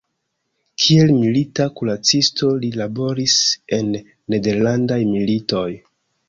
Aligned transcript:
Kiel 0.85 1.11
milita 1.17 1.67
kuracisto 1.79 2.49
li 2.63 2.71
laboris 2.83 3.37
en 3.79 3.93
nederlandaj 4.37 4.99
militoj. 5.13 5.69